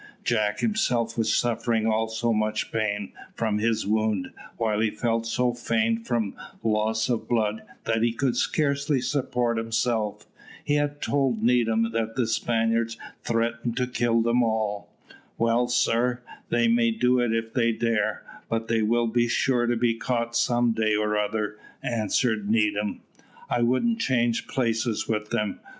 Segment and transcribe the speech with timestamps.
[0.23, 6.07] Jack himself was suffering also much pain from his wound, while he felt so faint
[6.07, 10.25] from loss of blood that he could scarcely support himself.
[10.63, 14.91] He had told Needham that the Spaniards threatened to kill them all.
[15.37, 19.75] "Well, sir, they may do it if they dare, but they will be sure to
[19.75, 23.01] be caught some day or other," answered Needham.
[23.51, 25.59] "I wouldn't change places with them.